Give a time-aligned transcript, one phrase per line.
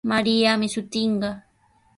[0.11, 1.29] Mariami shutinqa.